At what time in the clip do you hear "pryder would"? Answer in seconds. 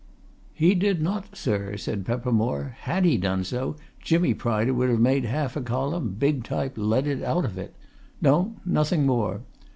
4.33-4.89